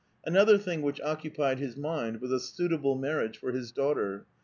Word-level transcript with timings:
Another 0.25 0.57
thing 0.57 0.81
which 0.81 0.99
occupied 1.01 1.59
his 1.59 1.77
mind 1.77 2.21
was 2.21 2.31
a 2.31 2.39
suitable 2.39 2.97
maiTiage 2.97 3.35
for 3.35 3.51
his 3.51 3.71
daughter. 3.71 4.25